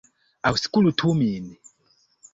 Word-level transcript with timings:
Aŭskultu 0.51 1.13
min! 1.21 1.53